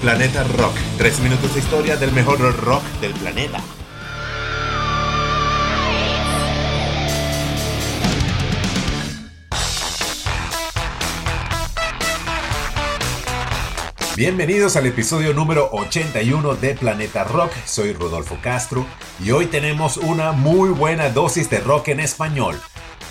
Planeta 0.00 0.44
Rock, 0.44 0.74
tres 0.96 1.20
minutos 1.20 1.52
de 1.52 1.60
historia 1.60 1.94
del 1.94 2.10
mejor 2.12 2.40
rock 2.64 2.82
del 3.02 3.12
planeta. 3.12 3.60
Bienvenidos 14.16 14.76
al 14.76 14.86
episodio 14.86 15.34
número 15.34 15.68
81 15.70 16.54
de 16.54 16.74
Planeta 16.76 17.24
Rock, 17.24 17.52
soy 17.66 17.92
Rodolfo 17.92 18.38
Castro 18.42 18.86
y 19.22 19.32
hoy 19.32 19.46
tenemos 19.46 19.98
una 19.98 20.32
muy 20.32 20.70
buena 20.70 21.10
dosis 21.10 21.50
de 21.50 21.60
rock 21.60 21.88
en 21.88 22.00
español. 22.00 22.58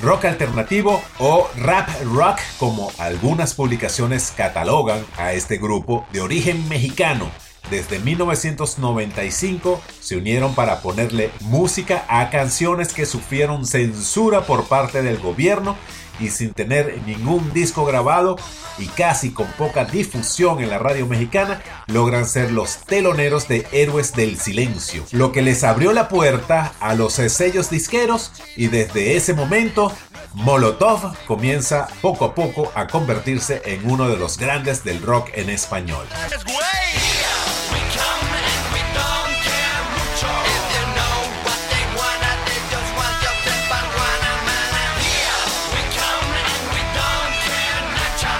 Rock 0.00 0.26
alternativo 0.26 1.02
o 1.18 1.48
rap 1.56 1.88
rock 2.04 2.38
como 2.60 2.92
algunas 2.98 3.54
publicaciones 3.54 4.32
catalogan 4.36 5.04
a 5.16 5.32
este 5.32 5.56
grupo 5.56 6.06
de 6.12 6.20
origen 6.20 6.68
mexicano. 6.68 7.28
Desde 7.70 7.98
1995 7.98 9.80
se 10.00 10.16
unieron 10.16 10.54
para 10.54 10.80
ponerle 10.80 11.30
música 11.40 12.04
a 12.08 12.30
canciones 12.30 12.92
que 12.92 13.04
sufrieron 13.04 13.66
censura 13.66 14.46
por 14.46 14.68
parte 14.68 15.02
del 15.02 15.18
gobierno 15.18 15.76
y 16.20 16.30
sin 16.30 16.52
tener 16.52 17.00
ningún 17.06 17.52
disco 17.52 17.84
grabado 17.84 18.36
y 18.78 18.86
casi 18.86 19.32
con 19.32 19.46
poca 19.52 19.84
difusión 19.84 20.60
en 20.60 20.70
la 20.70 20.78
radio 20.78 21.06
mexicana, 21.06 21.62
logran 21.86 22.26
ser 22.26 22.52
los 22.52 22.78
teloneros 22.78 23.48
de 23.48 23.66
Héroes 23.72 24.14
del 24.14 24.38
Silencio, 24.38 25.04
lo 25.12 25.32
que 25.32 25.42
les 25.42 25.64
abrió 25.64 25.92
la 25.92 26.08
puerta 26.08 26.72
a 26.80 26.94
los 26.94 27.14
sellos 27.14 27.70
disqueros 27.70 28.32
y 28.56 28.68
desde 28.68 29.16
ese 29.16 29.34
momento 29.34 29.92
Molotov 30.34 31.16
comienza 31.26 31.88
poco 32.00 32.24
a 32.24 32.34
poco 32.34 32.70
a 32.74 32.86
convertirse 32.86 33.62
en 33.64 33.90
uno 33.90 34.08
de 34.08 34.16
los 34.16 34.38
grandes 34.38 34.84
del 34.84 35.02
rock 35.02 35.30
en 35.34 35.50
español. 35.50 36.06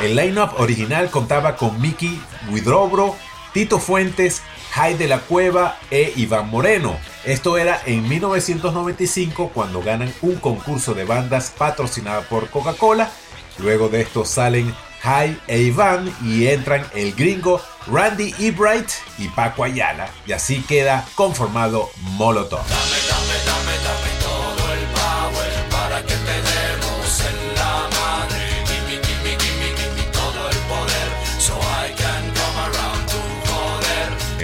El 0.00 0.14
line-up 0.14 0.50
original 0.58 1.10
contaba 1.10 1.56
con 1.56 1.80
Mickey 1.80 2.20
Widrobro, 2.50 3.16
Tito 3.52 3.80
Fuentes, 3.80 4.42
Jai 4.70 4.94
de 4.94 5.08
la 5.08 5.18
Cueva 5.18 5.76
e 5.90 6.12
Iván 6.14 6.48
Moreno. 6.50 6.96
Esto 7.24 7.58
era 7.58 7.80
en 7.84 8.08
1995 8.08 9.50
cuando 9.52 9.82
ganan 9.82 10.12
un 10.22 10.36
concurso 10.36 10.94
de 10.94 11.04
bandas 11.04 11.52
patrocinada 11.56 12.20
por 12.20 12.48
Coca-Cola. 12.48 13.10
Luego 13.58 13.88
de 13.88 14.02
esto 14.02 14.24
salen 14.24 14.72
Jai 15.02 15.36
e 15.48 15.62
Iván 15.62 16.14
y 16.22 16.46
entran 16.46 16.86
el 16.94 17.12
gringo 17.14 17.60
Randy 17.88 18.34
Ebright 18.38 18.88
y 19.18 19.26
Paco 19.28 19.64
Ayala. 19.64 20.10
Y 20.26 20.32
así 20.32 20.62
queda 20.62 21.04
conformado 21.16 21.90
Molotov. 22.00 22.62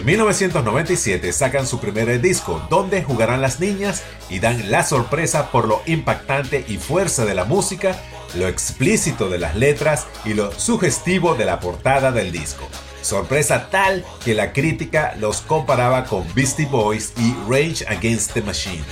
En 0.05 0.09
1997 0.09 1.33
sacan 1.33 1.67
su 1.67 1.81
primer 1.81 2.21
disco, 2.21 2.63
donde 2.69 3.03
jugarán 3.03 3.41
las 3.41 3.59
niñas 3.59 4.03
y 4.29 4.39
dan 4.39 4.71
la 4.71 4.85
sorpresa 4.85 5.51
por 5.51 5.67
lo 5.67 5.81
impactante 5.87 6.63
y 6.69 6.77
fuerza 6.77 7.25
de 7.25 7.35
la 7.35 7.47
música, 7.47 7.99
lo 8.35 8.47
explícito 8.47 9.31
de 9.31 9.39
las 9.39 9.57
letras 9.57 10.07
y 10.27 10.35
lo 10.35 10.53
sugestivo 10.53 11.37
de 11.37 11.47
la 11.47 11.59
portada 11.59 12.13
del 12.13 12.33
disco. 12.33 12.69
Sorpresa 13.01 13.71
tal 13.71 14.05
que 14.23 14.35
la 14.35 14.53
crítica 14.53 15.15
los 15.19 15.41
comparaba 15.41 16.05
con 16.05 16.27
Beastie 16.35 16.67
Boys 16.67 17.15
y 17.17 17.35
Rage 17.49 17.87
Against 17.89 18.35
the 18.35 18.43
Machine. 18.43 18.85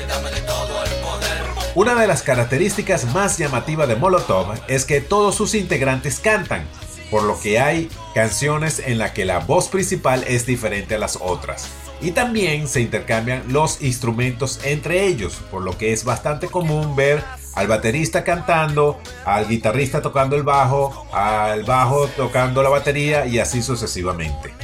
Una 1.75 1.95
de 1.95 2.07
las 2.07 2.23
características 2.23 3.05
más 3.13 3.37
llamativas 3.37 3.87
de 3.87 3.97
Molotov 3.97 4.55
es 4.67 4.87
que 4.87 5.03
todos 5.03 5.35
sus 5.35 5.55
integrantes 5.55 6.21
cantan, 6.21 6.67
por 7.13 7.25
lo 7.25 7.39
que 7.39 7.61
hay 7.61 7.91
canciones 8.15 8.83
en 8.85 8.97
las 8.97 9.11
que 9.11 9.27
la 9.27 9.41
voz 9.41 9.69
principal 9.69 10.25
es 10.27 10.47
diferente 10.47 10.95
a 10.95 10.99
las 10.99 11.19
otras. 11.21 11.69
Y 12.01 12.13
también 12.13 12.67
se 12.67 12.81
intercambian 12.81 13.45
los 13.53 13.83
instrumentos 13.83 14.61
entre 14.65 15.05
ellos, 15.05 15.35
por 15.51 15.61
lo 15.61 15.77
que 15.77 15.93
es 15.93 16.05
bastante 16.05 16.49
común 16.49 16.97
ver 16.97 17.23
al 17.55 17.69
baterista 17.69 18.25
cantando, 18.25 18.99
al 19.27 19.47
guitarrista 19.47 20.01
tocando 20.01 20.37
el 20.37 20.43
bajo, 20.43 21.07
al 21.13 21.65
bajo 21.65 22.09
tocando 22.09 22.63
la 22.63 22.71
batería 22.71 23.27
y 23.27 23.39
así 23.39 23.63
sucesivamente. 23.63 24.55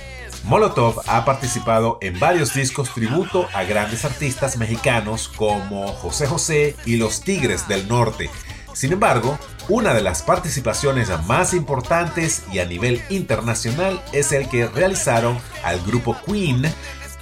Molotov 0.45 1.03
ha 1.07 1.27
participado 1.27 1.99
en 2.01 2.19
varios 2.19 2.55
discos 2.55 2.95
tributo 2.95 3.47
a 3.53 3.65
grandes 3.65 4.07
artistas 4.07 4.57
mexicanos 4.57 5.29
como 5.29 5.89
José 5.89 6.27
José 6.27 6.77
y 6.87 6.97
Los 6.97 7.21
Tigres 7.21 7.69
del 7.69 7.87
Norte. 7.89 8.31
Sin 8.79 8.93
embargo, 8.93 9.37
una 9.69 9.93
de 9.93 10.03
las 10.03 10.23
participaciones 10.23 11.09
más 11.27 11.53
importantes 11.53 12.45
y 12.53 12.61
a 12.61 12.65
nivel 12.65 13.03
internacional 13.09 14.01
es 14.13 14.31
el 14.31 14.49
que 14.49 14.69
realizaron 14.69 15.37
al 15.65 15.81
grupo 15.81 16.17
Queen 16.25 16.63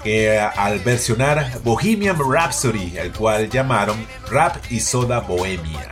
que 0.05 0.39
al 0.39 0.81
versionar 0.81 1.51
Bohemian 1.65 2.19
Rhapsody, 2.19 2.99
el 2.99 3.11
cual 3.11 3.49
llamaron 3.49 3.97
Rap 4.31 4.57
y 4.69 4.81
Soda 4.81 5.21
Bohemia. 5.21 5.91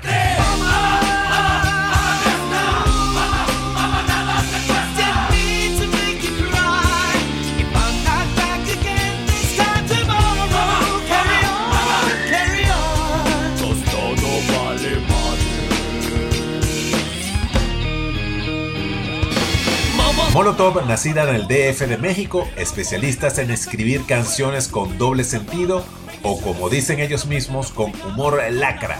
Molotov, 20.34 20.84
nacida 20.88 21.30
en 21.30 21.36
el 21.36 21.42
DF 21.46 21.86
de 21.86 21.96
México, 21.96 22.48
especialistas 22.56 23.38
en 23.38 23.52
escribir 23.52 24.04
canciones 24.04 24.66
con 24.66 24.98
doble 24.98 25.22
sentido 25.22 25.84
o 26.24 26.40
como 26.40 26.68
dicen 26.68 26.98
ellos 26.98 27.26
mismos, 27.26 27.70
con 27.70 27.92
humor 28.04 28.42
lacra. 28.50 28.98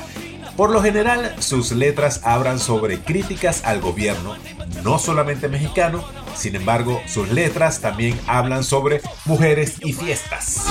Por 0.56 0.70
lo 0.70 0.80
general, 0.80 1.34
sus 1.40 1.72
letras 1.72 2.20
hablan 2.22 2.60
sobre 2.60 3.00
críticas 3.00 3.64
al 3.64 3.80
gobierno, 3.80 4.36
no 4.84 5.00
solamente 5.00 5.48
mexicano, 5.48 6.04
sin 6.36 6.54
embargo, 6.54 7.02
sus 7.08 7.28
letras 7.28 7.80
también 7.80 8.16
hablan 8.28 8.62
sobre 8.62 9.00
mujeres 9.24 9.78
y 9.80 9.92
fiestas. 9.92 10.64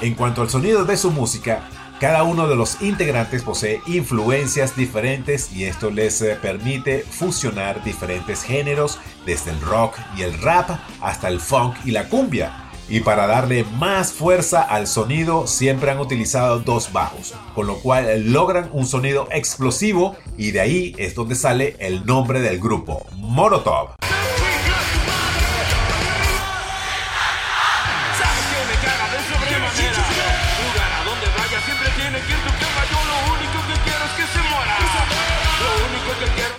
En 0.00 0.14
cuanto 0.14 0.42
al 0.42 0.50
sonido 0.50 0.84
de 0.84 0.96
su 0.96 1.12
música, 1.12 1.68
cada 2.02 2.24
uno 2.24 2.48
de 2.48 2.56
los 2.56 2.82
integrantes 2.82 3.44
posee 3.44 3.80
influencias 3.86 4.74
diferentes 4.74 5.52
y 5.52 5.66
esto 5.66 5.88
les 5.88 6.20
eh, 6.20 6.36
permite 6.42 7.04
fusionar 7.08 7.84
diferentes 7.84 8.42
géneros, 8.42 8.98
desde 9.24 9.52
el 9.52 9.60
rock 9.60 9.94
y 10.16 10.22
el 10.22 10.36
rap 10.42 10.68
hasta 11.00 11.28
el 11.28 11.38
funk 11.38 11.76
y 11.84 11.92
la 11.92 12.08
cumbia. 12.08 12.72
Y 12.88 13.02
para 13.02 13.28
darle 13.28 13.62
más 13.78 14.12
fuerza 14.12 14.62
al 14.62 14.88
sonido 14.88 15.46
siempre 15.46 15.92
han 15.92 16.00
utilizado 16.00 16.58
dos 16.58 16.92
bajos, 16.92 17.34
con 17.54 17.68
lo 17.68 17.76
cual 17.76 18.32
logran 18.32 18.68
un 18.72 18.84
sonido 18.84 19.28
explosivo 19.30 20.16
y 20.36 20.50
de 20.50 20.60
ahí 20.60 20.96
es 20.98 21.14
donde 21.14 21.36
sale 21.36 21.76
el 21.78 22.04
nombre 22.04 22.40
del 22.40 22.58
grupo, 22.58 23.06
Molotov. 23.12 24.01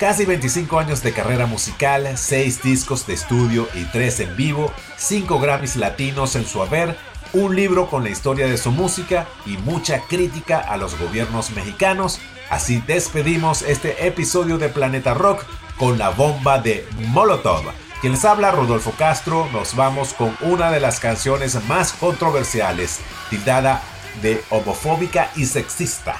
Casi 0.04 0.26
25 0.26 0.80
años 0.80 1.02
de 1.02 1.14
carrera 1.14 1.46
musical, 1.46 2.18
6 2.18 2.62
discos 2.62 3.08
de 3.08 3.14
estudio 3.14 3.70
y 3.74 3.86
3 3.86 4.20
en 4.20 4.36
vivo, 4.36 4.74
5 4.98 5.40
Grammys 5.40 5.78
latinos 5.78 6.36
en 6.36 6.46
su 6.46 6.62
haber, 6.62 6.98
un 7.32 7.56
libro 7.56 7.90
con 7.90 8.04
la 8.04 8.10
historia 8.10 8.46
de 8.46 8.58
su 8.58 8.72
música 8.72 9.30
y 9.46 9.56
mucha 9.56 10.02
crítica 10.02 10.60
a 10.60 10.76
los 10.76 11.00
gobiernos 11.00 11.52
mexicanos. 11.52 12.20
Así 12.50 12.84
despedimos 12.86 13.62
este 13.62 14.06
episodio 14.06 14.58
de 14.58 14.68
Planeta 14.68 15.14
Rock 15.14 15.46
con 15.78 15.98
la 15.98 16.10
bomba 16.10 16.60
de 16.60 16.86
Molotov. 17.08 17.64
Quien 18.02 18.12
les 18.12 18.26
habla, 18.26 18.52
Rodolfo 18.52 18.92
Castro, 18.98 19.48
nos 19.54 19.74
vamos 19.74 20.14
con 20.14 20.36
una 20.42 20.70
de 20.70 20.82
las 20.82 21.00
canciones 21.00 21.64
más 21.70 21.94
controversiales, 21.94 23.00
tildada 23.30 23.82
de 24.22 24.44
homofóbica 24.50 25.32
y 25.38 25.46
sexista. 25.46 26.20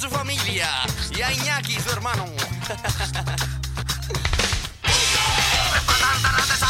su 0.00 0.10
familia 0.10 0.68
y 1.16 1.22
a 1.22 1.32
Iñaki, 1.32 1.78
su 1.80 1.90
hermano. 1.90 2.26